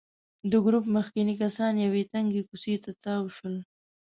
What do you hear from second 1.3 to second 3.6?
کسان یوې تنګې کوڅې ته تاو شول.